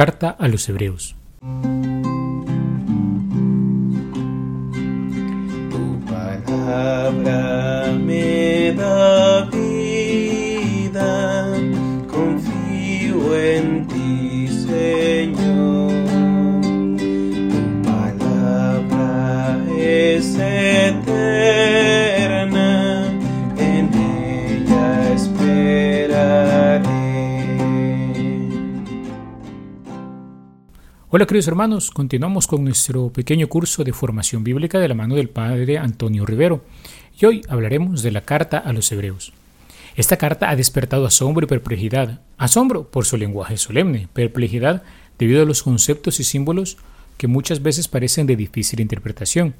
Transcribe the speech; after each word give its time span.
Carta 0.00 0.30
a 0.30 0.48
los 0.48 0.66
Hebreos. 0.66 1.14
Hola 31.12 31.26
queridos 31.26 31.48
hermanos, 31.48 31.90
continuamos 31.90 32.46
con 32.46 32.62
nuestro 32.62 33.12
pequeño 33.12 33.48
curso 33.48 33.82
de 33.82 33.92
formación 33.92 34.44
bíblica 34.44 34.78
de 34.78 34.86
la 34.86 34.94
mano 34.94 35.16
del 35.16 35.28
Padre 35.28 35.76
Antonio 35.76 36.24
Rivero 36.24 36.62
y 37.18 37.26
hoy 37.26 37.42
hablaremos 37.48 38.04
de 38.04 38.12
la 38.12 38.20
carta 38.20 38.58
a 38.58 38.72
los 38.72 38.92
Hebreos. 38.92 39.32
Esta 39.96 40.18
carta 40.18 40.50
ha 40.50 40.54
despertado 40.54 41.06
asombro 41.06 41.44
y 41.44 41.48
perplejidad. 41.48 42.20
Asombro 42.38 42.84
por 42.84 43.06
su 43.06 43.16
lenguaje 43.16 43.56
solemne, 43.56 44.06
perplejidad 44.12 44.84
debido 45.18 45.42
a 45.42 45.46
los 45.46 45.64
conceptos 45.64 46.20
y 46.20 46.22
símbolos 46.22 46.76
que 47.16 47.26
muchas 47.26 47.60
veces 47.60 47.88
parecen 47.88 48.28
de 48.28 48.36
difícil 48.36 48.78
interpretación. 48.78 49.56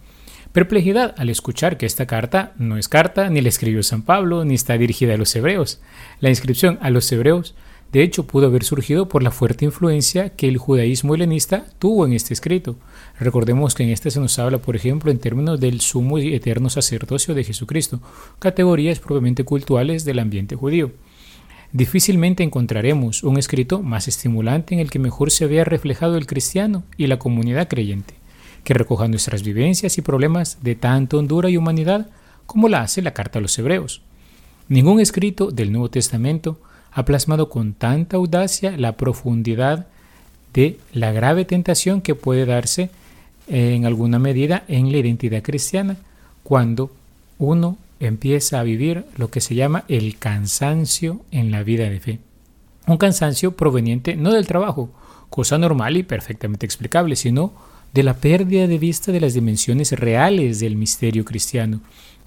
Perplejidad 0.53 1.17
al 1.19 1.31
escuchar 1.31 1.79
que 1.79 1.87
esta 1.87 2.07
carta 2.07 2.53
no 2.59 2.79
es 2.79 2.89
carta, 2.89 3.29
ni 3.29 3.41
la 3.41 3.49
escribió 3.49 3.83
San 3.83 4.03
Pablo, 4.03 4.45
ni 4.45 4.55
está 4.55 4.79
dirigida 4.79 5.15
a 5.15 5.19
los 5.19 5.35
hebreos. 5.35 5.81
La 6.21 6.29
inscripción 6.29 6.79
a 6.81 6.91
los 6.91 7.11
hebreos 7.11 7.57
de 7.93 8.05
hecho, 8.05 8.25
pudo 8.25 8.47
haber 8.47 8.63
surgido 8.63 9.09
por 9.09 9.25
la 9.25 9.33
fuerte 9.33 9.65
influencia 9.65 10.31
que 10.31 10.47
el 10.47 10.59
judaísmo 10.59 11.17
helenista 11.17 11.67
tuvo 11.81 12.07
en 12.07 12.13
este 12.13 12.33
escrito. 12.33 12.77
Recordemos 13.19 13.75
que 13.75 13.83
en 13.83 13.89
este 13.89 14.13
se 14.13 14.21
nos 14.21 14.39
habla, 14.39 14.59
por 14.59 14.77
ejemplo, 14.77 15.11
en 15.11 15.19
términos 15.19 15.59
del 15.59 15.81
sumo 15.81 16.19
y 16.19 16.33
eterno 16.33 16.71
sacerdocio 16.71 17.35
de 17.35 17.43
Jesucristo, 17.43 18.01
categorías 18.39 19.01
propiamente 19.01 19.43
culturales 19.43 20.05
del 20.05 20.21
ambiente 20.21 20.55
judío. 20.55 20.93
Difícilmente 21.73 22.45
encontraremos 22.45 23.25
un 23.25 23.39
escrito 23.39 23.83
más 23.83 24.07
estimulante 24.07 24.75
en 24.75 24.81
el 24.81 24.91
que 24.91 25.01
mejor 25.01 25.33
se 25.33 25.47
vea 25.47 25.65
reflejado 25.65 26.17
el 26.17 26.27
cristiano 26.27 26.85
y 26.97 27.09
la 27.09 27.19
comunidad 27.19 27.67
creyente, 27.67 28.15
que 28.63 28.75
recoja 28.75 29.09
nuestras 29.09 29.43
vivencias 29.43 29.99
y 29.99 30.03
problemas 30.03 30.63
de 30.63 30.77
tanta 30.77 31.17
hondura 31.17 31.51
y 31.51 31.57
humanidad 31.57 32.09
como 32.47 32.69
la 32.69 32.83
hace 32.83 33.03
la 33.03 33.15
carta 33.15 33.41
a 33.41 33.43
los 33.43 33.59
hebreos. 33.59 34.03
Ningún 34.69 35.01
escrito 35.01 35.51
del 35.51 35.73
Nuevo 35.73 35.91
Testamento 35.91 36.61
ha 36.93 37.05
plasmado 37.05 37.49
con 37.49 37.75
tanta 37.75 38.17
audacia 38.17 38.77
la 38.77 38.97
profundidad 38.97 39.87
de 40.53 40.79
la 40.93 41.13
grave 41.13 41.45
tentación 41.45 42.01
que 42.01 42.15
puede 42.15 42.47
darse 42.47 42.91
en 43.49 43.87
alguna 43.87 44.19
medida 44.19 44.65
en 44.69 44.91
la 44.93 44.99
identidad 44.99 45.43
cristiana 45.43 45.97
cuando 46.43 46.93
uno 47.39 47.79
empieza 48.01 48.61
a 48.61 48.65
vivir 48.65 49.05
lo 49.17 49.31
que 49.31 49.41
se 49.41 49.55
llama 49.55 49.85
el 49.89 50.19
cansancio 50.19 51.21
en 51.31 51.51
la 51.51 51.63
vida 51.63 51.89
de 51.89 52.01
fe. 52.01 52.19
Un 52.87 52.97
cansancio 52.97 53.57
proveniente 53.57 54.17
no 54.17 54.33
del 54.33 54.47
trabajo, 54.47 54.91
cosa 55.29 55.59
normal 55.59 55.97
y 55.97 56.03
perfectamente 56.03 56.67
explicable, 56.67 57.15
sino 57.15 57.53
de 57.93 58.03
la 58.03 58.15
pérdida 58.15 58.67
de 58.67 58.79
vista 58.79 59.13
de 59.13 59.21
las 59.21 59.35
dimensiones 59.35 59.93
reales 59.93 60.61
del 60.61 60.77
misterio 60.77 61.25
cristiano, 61.25 61.81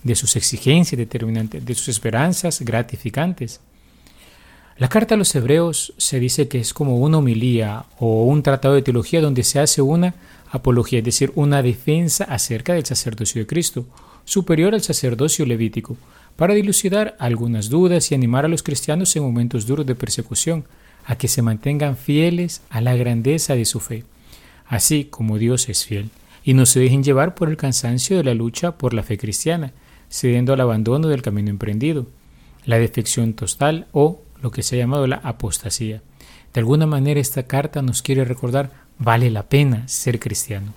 de 0.04 0.16
sus 0.16 0.36
exigencias 0.36 0.98
determinantes, 0.98 1.66
de 1.66 1.74
sus 1.74 1.90
esperanzas 1.90 2.62
gratificantes. 2.62 3.62
La 4.78 4.90
carta 4.90 5.14
a 5.14 5.18
los 5.18 5.34
hebreos 5.36 5.94
se 5.98 6.20
dice 6.20 6.48
que 6.48 6.60
es 6.60 6.74
como 6.74 6.98
una 6.98 7.20
homilía 7.20 7.86
o 8.00 8.24
un 8.24 8.42
tratado 8.42 8.74
de 8.74 8.82
teología 8.82 9.22
donde 9.22 9.44
se 9.44 9.60
hace 9.60 9.84
una 9.84 10.16
apología, 10.50 11.00
es 11.00 11.06
decir, 11.06 11.32
una 11.36 11.62
defensa 11.62 12.24
acerca 12.24 12.74
del 12.74 12.86
sacerdocio 12.86 13.42
de 13.42 13.48
Cristo, 13.48 13.86
superior 14.26 14.74
al 14.74 14.82
sacerdocio 14.82 15.46
levítico, 15.46 15.96
para 16.36 16.56
dilucidar 16.56 17.16
algunas 17.20 17.70
dudas 17.70 18.12
y 18.12 18.16
animar 18.16 18.46
a 18.46 18.48
los 18.48 18.64
cristianos 18.64 19.16
en 19.16 19.22
momentos 19.22 19.68
duros 19.68 19.86
de 19.86 19.94
persecución 19.94 20.66
a 21.06 21.18
que 21.18 21.28
se 21.28 21.44
mantengan 21.44 21.96
fieles 21.96 22.62
a 22.72 22.82
la 22.82 22.96
grandeza 22.96 23.56
de 23.56 23.66
su 23.66 23.80
fe, 23.80 24.06
así 24.66 25.06
como 25.06 25.38
Dios 25.38 25.70
es 25.70 25.86
fiel, 25.86 26.10
y 26.44 26.56
no 26.56 26.66
se 26.66 26.80
dejen 26.80 27.04
llevar 27.04 27.36
por 27.36 27.50
el 27.50 27.58
cansancio 27.58 28.18
de 28.18 28.24
la 28.24 28.34
lucha 28.34 28.78
por 28.78 28.96
la 28.96 29.04
fe 29.04 29.20
cristiana, 29.20 29.72
cediendo 30.10 30.54
al 30.54 30.62
abandono 30.62 31.10
del 31.10 31.22
camino 31.22 31.52
emprendido, 31.52 32.08
la 32.66 32.80
defección 32.80 33.34
total 33.34 33.88
o 33.92 34.22
lo 34.44 34.52
que 34.52 34.62
se 34.62 34.76
ha 34.76 34.80
llamado 34.80 35.08
la 35.08 35.16
apostasía. 35.16 36.04
De 36.54 36.60
alguna 36.60 36.86
manera 36.86 37.20
esta 37.20 37.44
carta 37.44 37.82
nos 37.82 38.04
quiere 38.04 38.26
recordar 38.26 38.72
vale 39.00 39.32
la 39.32 39.44
pena 39.50 39.88
ser 39.88 40.20
cristiano. 40.20 40.74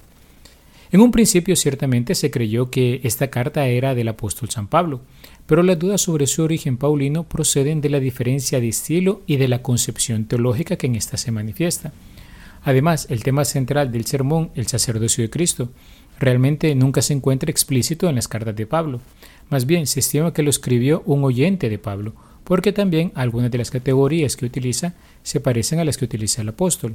En 0.93 1.01
un 1.01 1.11
principio 1.11 1.57
ciertamente 1.57 2.15
se 2.15 2.31
creyó 2.31 2.71
que 2.71 3.01
esta 3.03 3.29
carta 3.29 3.67
era 3.67 3.95
del 3.95 4.09
apóstol 4.09 4.51
San 4.51 4.69
Pablo, 4.69 5.01
pero 5.47 5.65
las 5.65 5.79
dudas 5.79 6.01
sobre 6.01 6.29
su 6.29 6.43
origen 6.43 6.77
paulino 6.77 7.25
proceden 7.25 7.81
de 7.81 7.91
la 7.91 7.99
diferencia 7.99 8.61
de 8.61 8.69
estilo 8.69 9.23
y 9.27 9.37
de 9.37 9.49
la 9.49 9.63
concepción 9.63 10.27
teológica 10.27 10.77
que 10.77 10.87
en 10.87 10.95
ésta 10.95 11.17
se 11.17 11.33
manifiesta. 11.33 11.93
Además, 12.63 13.09
el 13.11 13.25
tema 13.25 13.45
central 13.45 13.91
del 13.91 14.07
sermón, 14.07 14.51
el 14.55 14.69
sacerdocio 14.69 15.23
de 15.23 15.31
Cristo, 15.31 15.71
realmente 16.19 16.75
nunca 16.77 17.03
se 17.03 17.13
encuentra 17.15 17.51
explícito 17.51 18.09
en 18.09 18.15
las 18.15 18.29
cartas 18.29 18.57
de 18.57 18.67
Pablo. 18.67 19.01
Más 19.51 19.67
bien, 19.67 19.87
se 19.87 20.01
estima 20.01 20.33
que 20.33 20.43
lo 20.43 20.51
escribió 20.51 21.03
un 21.05 21.25
oyente 21.25 21.69
de 21.69 21.79
Pablo, 21.79 22.15
porque 22.47 22.73
también 22.73 23.11
algunas 23.17 23.51
de 23.51 23.59
las 23.59 23.73
categorías 23.73 24.37
que 24.37 24.47
utiliza 24.47 24.95
se 25.25 25.41
parecen 25.41 25.81
a 25.81 25.85
las 25.85 25.97
que 25.97 26.05
utiliza 26.05 26.43
el 26.43 26.51
apóstol. 26.51 26.95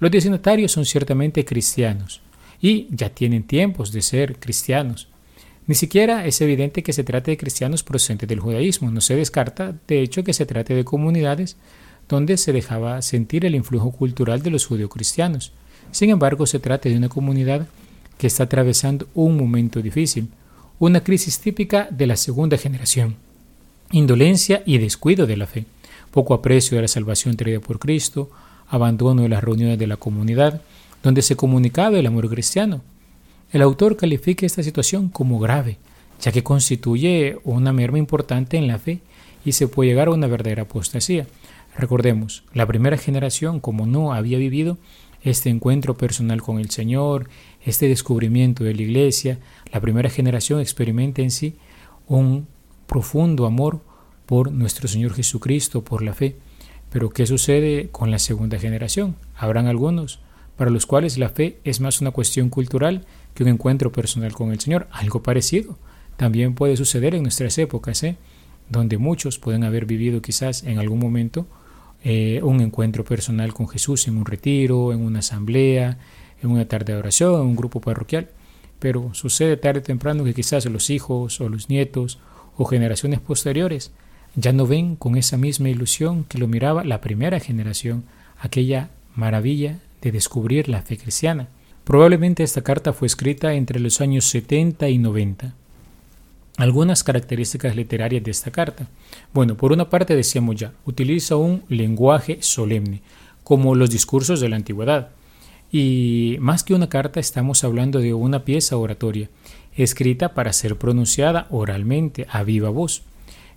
Los 0.00 0.10
destinatarios 0.10 0.72
son 0.72 0.84
ciertamente 0.84 1.44
cristianos 1.44 2.20
y 2.60 2.88
ya 2.90 3.08
tienen 3.08 3.44
tiempos 3.44 3.92
de 3.92 4.02
ser 4.02 4.40
cristianos. 4.40 5.06
Ni 5.68 5.76
siquiera 5.76 6.26
es 6.26 6.40
evidente 6.40 6.82
que 6.82 6.92
se 6.92 7.04
trate 7.04 7.30
de 7.30 7.36
cristianos 7.36 7.84
procedentes 7.84 8.28
del 8.28 8.40
judaísmo, 8.40 8.90
no 8.90 9.00
se 9.00 9.14
descarta, 9.14 9.72
de 9.86 10.02
hecho, 10.02 10.24
que 10.24 10.32
se 10.32 10.46
trate 10.46 10.74
de 10.74 10.84
comunidades 10.84 11.56
donde 12.08 12.36
se 12.36 12.52
dejaba 12.52 13.02
sentir 13.02 13.44
el 13.44 13.54
influjo 13.54 13.92
cultural 13.92 14.42
de 14.42 14.50
los 14.50 14.66
judeocristianos. 14.66 15.52
Sin 15.92 16.10
embargo, 16.10 16.44
se 16.44 16.58
trata 16.58 16.88
de 16.88 16.96
una 16.96 17.08
comunidad 17.08 17.68
que 18.18 18.26
está 18.26 18.44
atravesando 18.44 19.06
un 19.14 19.36
momento 19.36 19.80
difícil, 19.80 20.26
una 20.80 21.04
crisis 21.04 21.38
típica 21.38 21.86
de 21.88 22.08
la 22.08 22.16
segunda 22.16 22.58
generación 22.58 23.14
indolencia 23.92 24.62
y 24.66 24.78
descuido 24.78 25.26
de 25.26 25.36
la 25.36 25.46
fe, 25.46 25.66
poco 26.10 26.34
aprecio 26.34 26.76
de 26.76 26.82
la 26.82 26.88
salvación 26.88 27.36
traída 27.36 27.60
por 27.60 27.78
Cristo, 27.78 28.30
abandono 28.68 29.22
de 29.22 29.28
las 29.28 29.44
reuniones 29.44 29.78
de 29.78 29.86
la 29.86 29.96
comunidad, 29.96 30.62
donde 31.02 31.22
se 31.22 31.36
comunicaba 31.36 31.98
el 31.98 32.06
amor 32.06 32.28
cristiano. 32.28 32.80
El 33.52 33.62
autor 33.62 33.96
califica 33.96 34.46
esta 34.46 34.62
situación 34.62 35.08
como 35.08 35.38
grave, 35.38 35.78
ya 36.20 36.32
que 36.32 36.42
constituye 36.42 37.38
una 37.44 37.72
merma 37.72 37.98
importante 37.98 38.56
en 38.56 38.66
la 38.66 38.78
fe 38.78 39.00
y 39.44 39.52
se 39.52 39.68
puede 39.68 39.90
llegar 39.90 40.08
a 40.08 40.12
una 40.12 40.26
verdadera 40.26 40.62
apostasía. 40.62 41.26
Recordemos, 41.76 42.44
la 42.54 42.66
primera 42.66 42.96
generación, 42.96 43.60
como 43.60 43.86
no 43.86 44.12
había 44.14 44.38
vivido 44.38 44.78
este 45.22 45.50
encuentro 45.50 45.96
personal 45.96 46.42
con 46.42 46.58
el 46.58 46.70
Señor, 46.70 47.28
este 47.64 47.88
descubrimiento 47.88 48.64
de 48.64 48.74
la 48.74 48.82
Iglesia, 48.82 49.38
la 49.72 49.80
primera 49.80 50.10
generación 50.10 50.60
experimenta 50.60 51.22
en 51.22 51.30
sí 51.30 51.56
un 52.06 52.46
profundo 52.86 53.46
amor 53.46 53.80
por 54.26 54.52
nuestro 54.52 54.88
Señor 54.88 55.14
Jesucristo, 55.14 55.84
por 55.84 56.02
la 56.02 56.14
fe. 56.14 56.36
Pero 56.90 57.10
¿qué 57.10 57.26
sucede 57.26 57.88
con 57.90 58.10
la 58.10 58.18
segunda 58.18 58.58
generación? 58.58 59.16
Habrán 59.36 59.66
algunos 59.66 60.20
para 60.56 60.70
los 60.70 60.86
cuales 60.86 61.18
la 61.18 61.30
fe 61.30 61.58
es 61.64 61.80
más 61.80 62.00
una 62.00 62.10
cuestión 62.10 62.50
cultural 62.50 63.06
que 63.34 63.42
un 63.42 63.48
encuentro 63.48 63.90
personal 63.92 64.32
con 64.32 64.52
el 64.52 64.60
Señor. 64.60 64.86
Algo 64.92 65.22
parecido 65.22 65.78
también 66.16 66.54
puede 66.54 66.76
suceder 66.76 67.14
en 67.14 67.22
nuestras 67.22 67.56
épocas, 67.58 68.02
¿eh? 68.02 68.16
donde 68.68 68.98
muchos 68.98 69.38
pueden 69.38 69.64
haber 69.64 69.86
vivido 69.86 70.22
quizás 70.22 70.62
en 70.62 70.78
algún 70.78 70.98
momento 70.98 71.46
eh, 72.04 72.40
un 72.42 72.60
encuentro 72.60 73.04
personal 73.04 73.54
con 73.54 73.68
Jesús 73.68 74.06
en 74.08 74.16
un 74.16 74.24
retiro, 74.24 74.92
en 74.92 75.00
una 75.00 75.20
asamblea, 75.20 75.98
en 76.42 76.50
una 76.50 76.66
tarde 76.66 76.92
de 76.92 76.98
oración, 76.98 77.34
en 77.34 77.46
un 77.48 77.56
grupo 77.56 77.80
parroquial. 77.80 78.30
Pero 78.78 79.14
sucede 79.14 79.56
tarde 79.56 79.80
o 79.80 79.82
temprano 79.82 80.24
que 80.24 80.34
quizás 80.34 80.66
los 80.66 80.90
hijos 80.90 81.40
o 81.40 81.48
los 81.48 81.68
nietos 81.68 82.18
o 82.56 82.64
generaciones 82.64 83.20
posteriores 83.20 83.92
ya 84.34 84.52
no 84.52 84.66
ven 84.66 84.96
con 84.96 85.16
esa 85.16 85.36
misma 85.36 85.68
ilusión 85.68 86.24
que 86.24 86.38
lo 86.38 86.48
miraba 86.48 86.84
la 86.84 87.00
primera 87.00 87.38
generación, 87.40 88.04
aquella 88.38 88.90
maravilla 89.14 89.78
de 90.00 90.12
descubrir 90.12 90.68
la 90.68 90.82
fe 90.82 90.96
cristiana. 90.96 91.48
Probablemente 91.84 92.42
esta 92.42 92.62
carta 92.62 92.92
fue 92.92 93.06
escrita 93.06 93.54
entre 93.54 93.80
los 93.80 94.00
años 94.00 94.24
70 94.26 94.88
y 94.88 94.98
90. 94.98 95.54
Algunas 96.56 97.02
características 97.02 97.76
literarias 97.76 98.22
de 98.22 98.30
esta 98.30 98.50
carta. 98.50 98.86
Bueno, 99.32 99.56
por 99.56 99.72
una 99.72 99.90
parte 99.90 100.14
decíamos 100.14 100.56
ya, 100.56 100.72
utiliza 100.84 101.36
un 101.36 101.64
lenguaje 101.68 102.38
solemne, 102.40 103.02
como 103.42 103.74
los 103.74 103.90
discursos 103.90 104.40
de 104.40 104.48
la 104.48 104.56
antigüedad. 104.56 105.10
Y 105.70 106.36
más 106.40 106.62
que 106.62 106.74
una 106.74 106.88
carta 106.88 107.18
estamos 107.18 107.64
hablando 107.64 107.98
de 107.98 108.12
una 108.12 108.44
pieza 108.44 108.76
oratoria, 108.76 109.28
escrita 109.76 110.34
para 110.34 110.52
ser 110.52 110.76
pronunciada 110.76 111.46
oralmente, 111.50 112.26
a 112.30 112.42
viva 112.42 112.70
voz. 112.70 113.02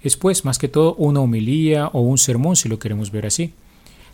Es 0.02 0.18
pues 0.18 0.46
más 0.46 0.58
que 0.58 0.68
todo 0.68 0.96
una 0.96 1.20
homilía 1.20 1.88
o 1.88 2.02
un 2.02 2.18
sermón 2.18 2.56
si 2.56 2.70
lo 2.70 2.80
queremos 2.80 3.12
ver 3.12 3.26
así. 3.26 3.54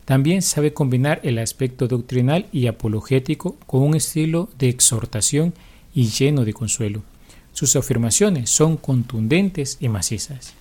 También 0.05 0.41
sabe 0.41 0.73
combinar 0.73 1.19
el 1.23 1.37
aspecto 1.37 1.87
doctrinal 1.87 2.47
y 2.51 2.67
apologético 2.67 3.55
con 3.67 3.81
un 3.83 3.95
estilo 3.95 4.49
de 4.57 4.69
exhortación 4.69 5.53
y 5.93 6.07
lleno 6.07 6.43
de 6.45 6.53
consuelo. 6.53 7.03
Sus 7.53 7.75
afirmaciones 7.75 8.49
son 8.49 8.77
contundentes 8.77 9.77
y 9.79 9.89
macizas. 9.89 10.53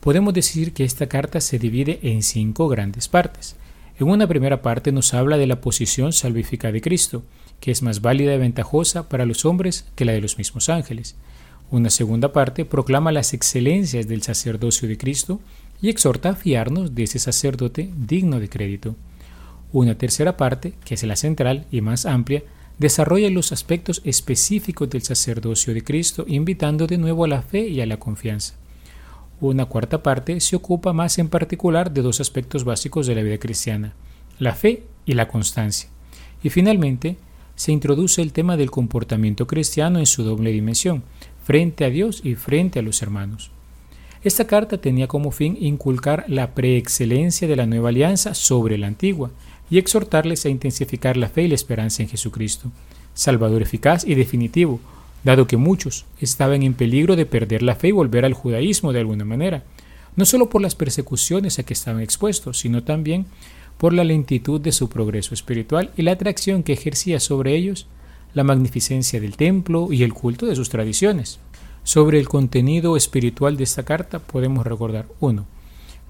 Podemos 0.00 0.32
decir 0.32 0.72
que 0.72 0.84
esta 0.84 1.08
carta 1.08 1.40
se 1.40 1.58
divide 1.58 1.98
en 2.02 2.22
cinco 2.22 2.68
grandes 2.68 3.08
partes. 3.08 3.56
En 3.98 4.08
una 4.08 4.28
primera 4.28 4.62
parte 4.62 4.92
nos 4.92 5.12
habla 5.12 5.38
de 5.38 5.48
la 5.48 5.60
posición 5.60 6.12
salvífica 6.12 6.70
de 6.70 6.80
Cristo, 6.80 7.24
que 7.58 7.72
es 7.72 7.82
más 7.82 8.00
válida 8.00 8.32
y 8.32 8.38
ventajosa 8.38 9.08
para 9.08 9.26
los 9.26 9.44
hombres 9.44 9.86
que 9.96 10.04
la 10.04 10.12
de 10.12 10.20
los 10.20 10.38
mismos 10.38 10.68
ángeles. 10.68 11.16
Una 11.72 11.90
segunda 11.90 12.32
parte 12.32 12.64
proclama 12.64 13.10
las 13.10 13.34
excelencias 13.34 14.06
del 14.06 14.22
sacerdocio 14.22 14.88
de 14.88 14.96
Cristo 14.96 15.40
y 15.82 15.88
exhorta 15.88 16.30
a 16.30 16.34
fiarnos 16.36 16.94
de 16.94 17.02
ese 17.02 17.18
sacerdote 17.18 17.90
digno 17.96 18.38
de 18.38 18.48
crédito. 18.48 18.94
Una 19.72 19.98
tercera 19.98 20.36
parte, 20.36 20.74
que 20.84 20.94
es 20.94 21.02
la 21.02 21.16
central 21.16 21.66
y 21.72 21.80
más 21.80 22.06
amplia, 22.06 22.44
desarrolla 22.78 23.28
los 23.30 23.50
aspectos 23.50 24.00
específicos 24.04 24.88
del 24.88 25.02
sacerdocio 25.02 25.74
de 25.74 25.82
Cristo, 25.82 26.24
invitando 26.28 26.86
de 26.86 26.98
nuevo 26.98 27.24
a 27.24 27.28
la 27.28 27.42
fe 27.42 27.66
y 27.68 27.80
a 27.80 27.86
la 27.86 27.98
confianza. 27.98 28.54
Una 29.40 29.66
cuarta 29.66 30.02
parte 30.02 30.40
se 30.40 30.56
ocupa 30.56 30.92
más 30.92 31.18
en 31.18 31.28
particular 31.28 31.92
de 31.92 32.02
dos 32.02 32.20
aspectos 32.20 32.64
básicos 32.64 33.06
de 33.06 33.14
la 33.14 33.22
vida 33.22 33.38
cristiana, 33.38 33.94
la 34.40 34.54
fe 34.54 34.82
y 35.06 35.14
la 35.14 35.28
constancia. 35.28 35.88
Y 36.42 36.50
finalmente, 36.50 37.16
se 37.54 37.70
introduce 37.70 38.20
el 38.20 38.32
tema 38.32 38.56
del 38.56 38.70
comportamiento 38.70 39.46
cristiano 39.46 40.00
en 40.00 40.06
su 40.06 40.24
doble 40.24 40.50
dimensión, 40.50 41.04
frente 41.44 41.84
a 41.84 41.90
Dios 41.90 42.20
y 42.24 42.34
frente 42.34 42.80
a 42.80 42.82
los 42.82 43.00
hermanos. 43.00 43.50
Esta 44.24 44.46
carta 44.48 44.78
tenía 44.78 45.06
como 45.06 45.30
fin 45.30 45.56
inculcar 45.60 46.24
la 46.26 46.54
preexcelencia 46.54 47.46
de 47.46 47.56
la 47.56 47.66
nueva 47.66 47.90
alianza 47.90 48.34
sobre 48.34 48.76
la 48.76 48.88
antigua 48.88 49.30
y 49.70 49.78
exhortarles 49.78 50.44
a 50.44 50.48
intensificar 50.48 51.16
la 51.16 51.28
fe 51.28 51.42
y 51.42 51.48
la 51.48 51.54
esperanza 51.54 52.02
en 52.02 52.08
Jesucristo, 52.08 52.72
Salvador 53.14 53.62
eficaz 53.62 54.04
y 54.04 54.14
definitivo, 54.16 54.80
dado 55.24 55.46
que 55.46 55.56
muchos 55.56 56.04
estaban 56.20 56.62
en 56.62 56.74
peligro 56.74 57.16
de 57.16 57.26
perder 57.26 57.62
la 57.62 57.74
fe 57.74 57.88
y 57.88 57.92
volver 57.92 58.24
al 58.24 58.34
judaísmo 58.34 58.92
de 58.92 59.00
alguna 59.00 59.24
manera, 59.24 59.64
no 60.16 60.24
solo 60.24 60.48
por 60.48 60.62
las 60.62 60.74
persecuciones 60.74 61.58
a 61.58 61.62
que 61.62 61.74
estaban 61.74 62.02
expuestos, 62.02 62.58
sino 62.58 62.82
también 62.82 63.26
por 63.78 63.92
la 63.92 64.04
lentitud 64.04 64.60
de 64.60 64.72
su 64.72 64.88
progreso 64.88 65.34
espiritual 65.34 65.92
y 65.96 66.02
la 66.02 66.12
atracción 66.12 66.62
que 66.62 66.72
ejercía 66.72 67.20
sobre 67.20 67.54
ellos 67.54 67.86
la 68.34 68.44
magnificencia 68.44 69.20
del 69.20 69.36
templo 69.36 69.92
y 69.92 70.02
el 70.02 70.12
culto 70.12 70.46
de 70.46 70.56
sus 70.56 70.68
tradiciones. 70.68 71.38
Sobre 71.84 72.18
el 72.18 72.28
contenido 72.28 72.96
espiritual 72.96 73.56
de 73.56 73.64
esta 73.64 73.84
carta 73.84 74.18
podemos 74.18 74.66
recordar 74.66 75.06
1. 75.20 75.46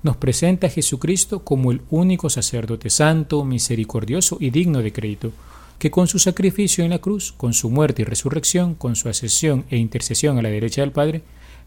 Nos 0.03 0.17
presenta 0.17 0.67
a 0.67 0.71
Jesucristo 0.71 1.45
como 1.45 1.71
el 1.71 1.83
único 1.91 2.31
sacerdote 2.31 2.91
santo, 2.91 3.45
misericordioso 3.45 4.39
y 4.41 4.51
digno 4.51 4.81
de 4.81 4.93
crédito, 4.93 5.33
que 5.79 5.91
con 5.91 6.09
su 6.09 6.19
sacrificio 6.19 6.85
en 6.85 6.91
la 6.91 6.99
cruz, 6.99 7.33
con 7.33 7.53
su 7.53 7.71
muerte 7.71 8.03
y 8.03 8.05
resurrección, 8.05 8.75
con 8.75 8.97
su 8.97 9.09
ascensión 9.09 9.65
e 9.71 9.77
intercesión 9.77 10.39
a 10.39 10.43
la 10.43 10.49
derecha 10.49 10.81
del 10.81 10.93
Padre, 10.93 11.23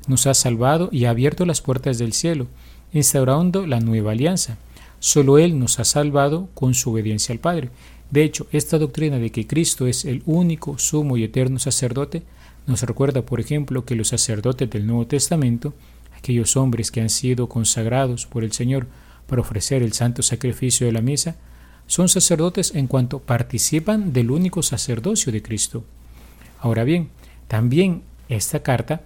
nos 0.07 0.27
ha 0.27 0.33
salvado 0.33 0.89
y 0.91 1.05
ha 1.05 1.11
abierto 1.11 1.45
las 1.45 1.61
puertas 1.61 1.97
del 1.97 2.13
cielo, 2.13 2.47
instaurando 2.91 3.65
la 3.65 3.79
nueva 3.79 4.11
alianza. 4.11 4.57
Solo 4.99 5.37
Él 5.37 5.57
nos 5.57 5.79
ha 5.79 5.85
salvado 5.85 6.49
con 6.53 6.73
su 6.73 6.91
obediencia 6.91 7.33
al 7.33 7.39
Padre. 7.39 7.69
De 8.09 8.23
hecho, 8.23 8.47
esta 8.51 8.77
doctrina 8.77 9.17
de 9.19 9.31
que 9.31 9.47
Cristo 9.47 9.87
es 9.87 10.03
el 10.05 10.21
único, 10.25 10.77
sumo 10.77 11.15
y 11.17 11.23
eterno 11.23 11.59
sacerdote 11.59 12.23
nos 12.67 12.83
recuerda, 12.83 13.23
por 13.23 13.39
ejemplo, 13.39 13.85
que 13.85 13.95
los 13.95 14.09
sacerdotes 14.09 14.69
del 14.69 14.85
Nuevo 14.85 15.07
Testamento, 15.07 15.73
aquellos 16.15 16.55
hombres 16.57 16.91
que 16.91 17.01
han 17.01 17.09
sido 17.09 17.49
consagrados 17.49 18.25
por 18.25 18.43
el 18.43 18.51
Señor 18.51 18.87
para 19.27 19.41
ofrecer 19.41 19.81
el 19.81 19.93
santo 19.93 20.21
sacrificio 20.21 20.85
de 20.85 20.93
la 20.93 21.01
misa, 21.01 21.37
son 21.91 22.07
sacerdotes 22.07 22.73
en 22.73 22.87
cuanto 22.87 23.19
participan 23.19 24.13
del 24.13 24.31
único 24.31 24.63
sacerdocio 24.63 25.29
de 25.29 25.41
Cristo. 25.41 25.83
Ahora 26.61 26.85
bien, 26.85 27.09
también 27.49 28.01
esta 28.29 28.63
carta 28.63 29.01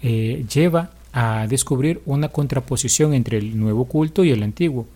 eh, 0.00 0.46
lleva 0.50 0.92
a 1.12 1.46
descubrir 1.46 2.00
una 2.06 2.28
contraposición 2.28 3.12
entre 3.12 3.36
el 3.36 3.60
nuevo 3.60 3.84
culto 3.84 4.24
y 4.24 4.30
el 4.30 4.42
antiguo, 4.42 4.86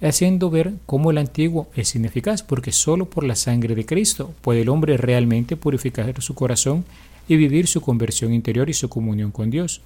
haciendo 0.00 0.50
ver 0.50 0.74
cómo 0.86 1.10
el 1.10 1.18
antiguo 1.18 1.66
es 1.74 1.96
ineficaz, 1.96 2.44
porque 2.44 2.70
solo 2.70 3.06
por 3.06 3.24
la 3.24 3.34
sangre 3.34 3.74
de 3.74 3.84
Cristo 3.84 4.32
puede 4.40 4.60
el 4.60 4.68
hombre 4.68 4.96
realmente 4.96 5.56
purificar 5.56 6.22
su 6.22 6.36
corazón 6.36 6.84
y 7.26 7.34
vivir 7.34 7.66
su 7.66 7.80
conversión 7.80 8.32
interior 8.32 8.70
y 8.70 8.74
su 8.74 8.88
comunión 8.88 9.32
con 9.32 9.50
Dios. 9.50 9.80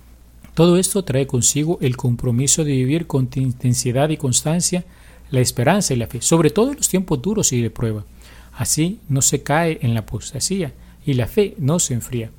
Todo 0.52 0.76
esto 0.76 1.04
trae 1.04 1.26
consigo 1.26 1.78
el 1.80 1.96
compromiso 1.96 2.64
de 2.64 2.72
vivir 2.72 3.06
con 3.06 3.30
intensidad 3.34 4.10
y 4.10 4.18
constancia 4.18 4.84
la 5.30 5.40
esperanza 5.40 5.94
y 5.94 5.96
la 5.96 6.06
fe, 6.06 6.20
sobre 6.20 6.50
todo 6.50 6.70
en 6.70 6.76
los 6.76 6.88
tiempos 6.88 7.20
duros 7.20 7.52
y 7.52 7.60
de 7.60 7.70
prueba. 7.70 8.04
Así 8.52 9.00
no 9.08 9.22
se 9.22 9.42
cae 9.42 9.78
en 9.82 9.94
la 9.94 10.00
apostasía 10.00 10.72
y 11.04 11.14
la 11.14 11.26
fe 11.26 11.54
no 11.58 11.78
se 11.78 11.94
enfría. 11.94 12.30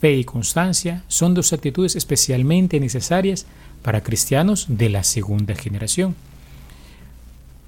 Fe 0.00 0.14
y 0.14 0.24
constancia 0.24 1.04
son 1.08 1.34
dos 1.34 1.52
actitudes 1.52 1.96
especialmente 1.96 2.80
necesarias 2.80 3.46
para 3.82 4.02
cristianos 4.02 4.66
de 4.68 4.88
la 4.88 5.04
segunda 5.04 5.54
generación. 5.54 6.14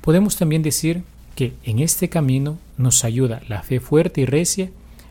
Podemos 0.01 0.37
también 0.37 0.63
decir 0.63 1.03
que 1.35 1.55
en 1.65 1.79
este 1.79 2.09
camino 2.09 2.59
nos 2.77 3.05
ayuda 3.05 3.43
la 3.49 3.63
fe 3.63 3.81
fuerte 3.81 4.21
y 4.21 4.27
recia 4.27 4.71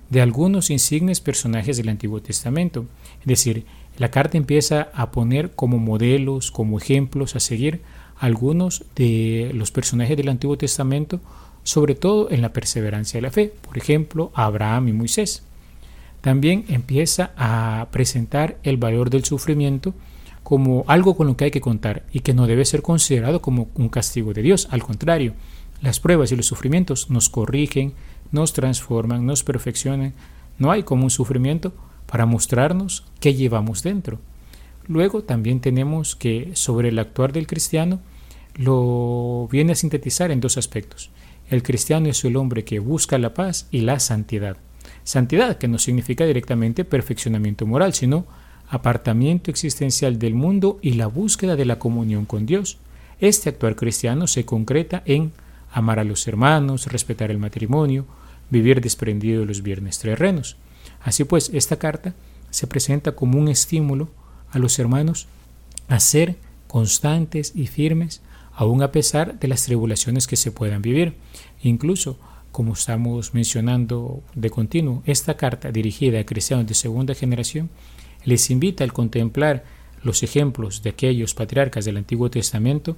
de 0.09 0.21
algunos 0.21 0.69
insignes 0.69 1.19
personajes 1.19 1.77
del 1.77 1.89
Antiguo 1.89 2.21
Testamento. 2.21 2.85
Es 3.21 3.25
decir, 3.27 3.65
la 3.97 4.11
carta 4.11 4.37
empieza 4.37 4.89
a 4.93 5.11
poner 5.11 5.51
como 5.51 5.77
modelos, 5.79 6.51
como 6.51 6.77
ejemplos 6.77 7.35
a 7.35 7.39
seguir 7.39 7.81
algunos 8.17 8.83
de 8.95 9.51
los 9.53 9.71
personajes 9.71 10.17
del 10.17 10.29
Antiguo 10.29 10.57
Testamento, 10.57 11.19
sobre 11.63 11.95
todo 11.95 12.29
en 12.29 12.41
la 12.41 12.53
perseverancia 12.53 13.17
de 13.17 13.21
la 13.21 13.31
fe, 13.31 13.53
por 13.61 13.77
ejemplo, 13.77 14.31
Abraham 14.33 14.89
y 14.89 14.93
Moisés. 14.93 15.43
También 16.21 16.65
empieza 16.69 17.31
a 17.35 17.87
presentar 17.91 18.57
el 18.63 18.77
valor 18.77 19.09
del 19.09 19.25
sufrimiento 19.25 19.93
como 20.43 20.83
algo 20.87 21.15
con 21.15 21.27
lo 21.27 21.37
que 21.37 21.45
hay 21.45 21.51
que 21.51 21.61
contar 21.61 22.03
y 22.11 22.19
que 22.19 22.33
no 22.33 22.47
debe 22.47 22.65
ser 22.65 22.81
considerado 22.81 23.41
como 23.41 23.69
un 23.75 23.89
castigo 23.89 24.33
de 24.33 24.41
Dios. 24.41 24.67
Al 24.71 24.83
contrario, 24.83 25.33
las 25.81 25.99
pruebas 25.99 26.31
y 26.31 26.35
los 26.35 26.45
sufrimientos 26.45 27.09
nos 27.09 27.29
corrigen, 27.29 27.93
nos 28.31 28.53
transforman, 28.53 29.25
nos 29.25 29.43
perfeccionan. 29.43 30.13
No 30.59 30.71
hay 30.71 30.83
como 30.83 31.03
un 31.03 31.09
sufrimiento 31.09 31.73
para 32.05 32.25
mostrarnos 32.25 33.05
qué 33.19 33.33
llevamos 33.33 33.83
dentro. 33.83 34.19
Luego 34.87 35.23
también 35.23 35.59
tenemos 35.59 36.15
que 36.15 36.51
sobre 36.53 36.89
el 36.89 36.99
actuar 36.99 37.31
del 37.31 37.47
cristiano 37.47 38.01
lo 38.55 39.47
viene 39.51 39.71
a 39.71 39.75
sintetizar 39.75 40.31
en 40.31 40.39
dos 40.39 40.57
aspectos. 40.57 41.09
El 41.49 41.63
cristiano 41.63 42.09
es 42.09 42.23
el 42.25 42.35
hombre 42.35 42.63
que 42.63 42.79
busca 42.79 43.17
la 43.17 43.33
paz 43.33 43.67
y 43.71 43.81
la 43.81 43.99
santidad. 43.99 44.57
Santidad 45.03 45.57
que 45.57 45.67
no 45.67 45.77
significa 45.77 46.25
directamente 46.25 46.85
perfeccionamiento 46.85 47.65
moral, 47.65 47.93
sino 47.93 48.25
apartamiento 48.69 49.51
existencial 49.51 50.19
del 50.19 50.33
mundo 50.33 50.79
y 50.81 50.93
la 50.93 51.07
búsqueda 51.07 51.55
de 51.55 51.65
la 51.65 51.79
comunión 51.79 52.25
con 52.25 52.45
Dios. 52.45 52.77
Este 53.19 53.49
actuar 53.49 53.75
cristiano 53.75 54.27
se 54.27 54.45
concreta 54.45 55.03
en 55.05 55.31
amar 55.71 55.99
a 55.99 56.03
los 56.03 56.27
hermanos, 56.27 56.87
respetar 56.87 57.31
el 57.31 57.37
matrimonio, 57.37 58.05
vivir 58.49 58.81
desprendido 58.81 59.41
de 59.41 59.47
los 59.47 59.63
bienes 59.63 59.99
terrenos. 59.99 60.57
Así 61.01 61.23
pues, 61.23 61.49
esta 61.53 61.77
carta 61.77 62.13
se 62.49 62.67
presenta 62.67 63.13
como 63.13 63.39
un 63.39 63.47
estímulo 63.47 64.09
a 64.53 64.59
los 64.59 64.79
hermanos 64.79 65.27
a 65.87 65.99
ser 65.99 66.37
constantes 66.67 67.51
y 67.55 67.67
firmes 67.67 68.21
aun 68.55 68.83
a 68.83 68.91
pesar 68.91 69.39
de 69.39 69.47
las 69.47 69.63
tribulaciones 69.63 70.27
que 70.27 70.35
se 70.35 70.51
puedan 70.51 70.81
vivir. 70.81 71.15
Incluso, 71.61 72.17
como 72.51 72.73
estamos 72.73 73.33
mencionando 73.33 74.21
de 74.35 74.49
continuo, 74.49 75.01
esta 75.05 75.35
carta 75.35 75.71
dirigida 75.71 76.19
a 76.19 76.25
cristianos 76.25 76.67
de 76.67 76.75
segunda 76.75 77.15
generación 77.15 77.69
les 78.25 78.49
invita 78.51 78.83
al 78.83 78.93
contemplar 78.93 79.65
los 80.03 80.21
ejemplos 80.21 80.83
de 80.83 80.91
aquellos 80.91 81.33
patriarcas 81.33 81.85
del 81.85 81.97
Antiguo 81.97 82.29
Testamento, 82.29 82.95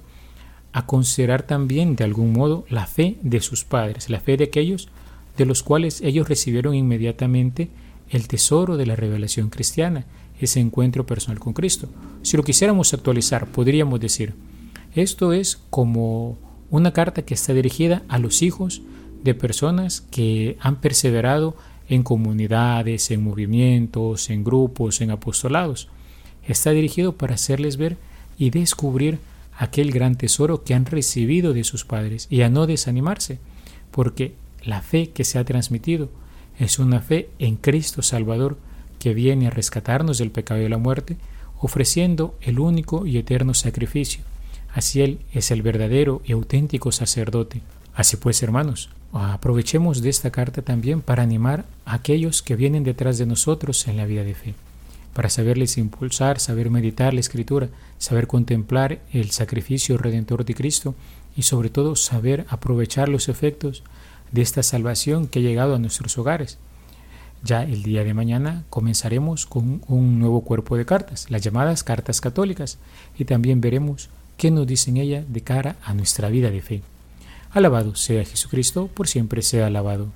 a 0.72 0.84
considerar 0.84 1.44
también 1.44 1.96
de 1.96 2.04
algún 2.04 2.32
modo 2.32 2.66
la 2.68 2.86
fe 2.86 3.16
de 3.22 3.40
sus 3.40 3.64
padres, 3.64 4.10
la 4.10 4.20
fe 4.20 4.36
de 4.36 4.44
aquellos 4.44 4.88
de 5.38 5.46
los 5.46 5.62
cuales 5.62 6.02
ellos 6.02 6.28
recibieron 6.28 6.74
inmediatamente 6.74 7.70
el 8.10 8.28
tesoro 8.28 8.76
de 8.76 8.86
la 8.86 8.96
revelación 8.96 9.50
cristiana, 9.50 10.06
ese 10.40 10.60
encuentro 10.60 11.06
personal 11.06 11.40
con 11.40 11.52
Cristo. 11.52 11.88
Si 12.22 12.36
lo 12.36 12.42
quisiéramos 12.42 12.92
actualizar, 12.92 13.46
podríamos 13.46 14.00
decir, 14.00 14.34
esto 14.94 15.32
es 15.32 15.60
como 15.70 16.38
una 16.70 16.92
carta 16.92 17.22
que 17.22 17.34
está 17.34 17.52
dirigida 17.52 18.02
a 18.08 18.18
los 18.18 18.42
hijos 18.42 18.82
de 19.22 19.34
personas 19.34 20.02
que 20.10 20.56
han 20.60 20.80
perseverado 20.80 21.56
en 21.88 22.02
comunidades, 22.02 23.10
en 23.10 23.22
movimientos, 23.22 24.30
en 24.30 24.44
grupos, 24.44 25.00
en 25.00 25.10
apostolados. 25.10 25.88
Está 26.46 26.70
dirigido 26.70 27.16
para 27.16 27.34
hacerles 27.34 27.76
ver 27.76 27.96
y 28.38 28.50
descubrir 28.50 29.18
aquel 29.58 29.90
gran 29.90 30.16
tesoro 30.16 30.64
que 30.64 30.74
han 30.74 30.86
recibido 30.86 31.52
de 31.52 31.64
sus 31.64 31.84
padres 31.84 32.26
y 32.30 32.42
a 32.42 32.50
no 32.50 32.66
desanimarse, 32.66 33.38
porque 33.90 34.34
la 34.64 34.82
fe 34.82 35.10
que 35.10 35.24
se 35.24 35.38
ha 35.38 35.44
transmitido 35.44 36.10
es 36.58 36.78
una 36.78 37.00
fe 37.00 37.28
en 37.38 37.56
Cristo 37.56 38.02
Salvador 38.02 38.58
que 38.98 39.14
viene 39.14 39.46
a 39.46 39.50
rescatarnos 39.50 40.18
del 40.18 40.30
pecado 40.30 40.62
y 40.62 40.68
la 40.68 40.78
muerte, 40.78 41.16
ofreciendo 41.60 42.36
el 42.40 42.58
único 42.58 43.06
y 43.06 43.18
eterno 43.18 43.54
sacrificio 43.54 44.22
Así 44.76 45.00
Él 45.00 45.20
es 45.32 45.50
el 45.50 45.62
verdadero 45.62 46.20
y 46.26 46.32
auténtico 46.32 46.92
sacerdote. 46.92 47.62
Así 47.94 48.18
pues, 48.18 48.42
hermanos, 48.42 48.90
aprovechemos 49.10 50.02
de 50.02 50.10
esta 50.10 50.30
carta 50.30 50.60
también 50.60 51.00
para 51.00 51.22
animar 51.22 51.64
a 51.86 51.94
aquellos 51.94 52.42
que 52.42 52.56
vienen 52.56 52.84
detrás 52.84 53.16
de 53.16 53.24
nosotros 53.24 53.88
en 53.88 53.96
la 53.96 54.04
vida 54.04 54.22
de 54.22 54.34
fe, 54.34 54.54
para 55.14 55.30
saberles 55.30 55.78
impulsar, 55.78 56.40
saber 56.40 56.68
meditar 56.68 57.14
la 57.14 57.20
escritura, 57.20 57.70
saber 57.96 58.26
contemplar 58.26 59.00
el 59.14 59.30
sacrificio 59.30 59.96
redentor 59.96 60.44
de 60.44 60.54
Cristo 60.54 60.94
y 61.34 61.44
sobre 61.44 61.70
todo 61.70 61.96
saber 61.96 62.44
aprovechar 62.50 63.08
los 63.08 63.30
efectos 63.30 63.82
de 64.32 64.42
esta 64.42 64.62
salvación 64.62 65.26
que 65.26 65.38
ha 65.38 65.42
llegado 65.42 65.74
a 65.74 65.78
nuestros 65.78 66.16
hogares. 66.18 66.58
Ya 67.42 67.62
el 67.62 67.82
día 67.82 68.02
de 68.02 68.14
mañana 68.14 68.64
comenzaremos 68.70 69.46
con 69.46 69.82
un 69.86 70.18
nuevo 70.18 70.40
cuerpo 70.40 70.76
de 70.76 70.86
cartas, 70.86 71.30
las 71.30 71.42
llamadas 71.42 71.84
cartas 71.84 72.20
católicas, 72.20 72.78
y 73.18 73.24
también 73.24 73.60
veremos 73.60 74.08
qué 74.36 74.50
nos 74.50 74.66
dicen 74.66 74.96
ella 74.96 75.24
de 75.28 75.40
cara 75.42 75.76
a 75.84 75.94
nuestra 75.94 76.28
vida 76.28 76.50
de 76.50 76.62
fe. 76.62 76.82
Alabado 77.50 77.94
sea 77.94 78.24
Jesucristo, 78.24 78.88
por 78.92 79.08
siempre 79.08 79.42
sea 79.42 79.66
alabado. 79.66 80.12